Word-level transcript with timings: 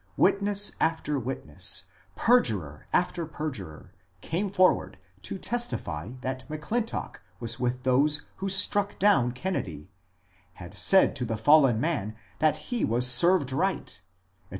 Witness 0.17 0.71
after 0.81 1.19
witness— 1.19 1.85
perjurer 2.21 2.87
after 2.91 3.27
per 3.27 3.51
jurer— 3.51 3.89
came 4.21 4.49
forward 4.49 4.97
to 5.21 5.37
testify 5.37 6.13
that 6.21 6.43
M'Clintock 6.49 7.21
was 7.39 7.59
with 7.59 7.83
those 7.83 8.25
who 8.37 8.49
struck 8.49 8.97
down 8.97 9.31
Kennedy, 9.31 9.91
had 10.53 10.75
said 10.75 11.15
to 11.17 11.25
the 11.25 11.37
fallen 11.37 11.79
man 11.79 12.15
that 12.39 12.57
he 12.73 12.83
was 12.83 13.05
served 13.05 13.51
right, 13.51 13.89
etc. 14.01 14.01